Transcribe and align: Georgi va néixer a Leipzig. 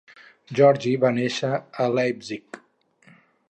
Georgi 0.59 0.93
va 1.03 1.11
néixer 1.19 1.51
a 1.85 1.89
Leipzig. 1.99 2.61